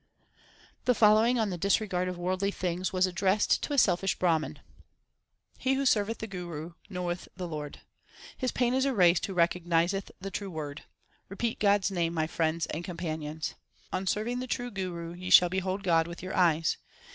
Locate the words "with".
16.07-16.23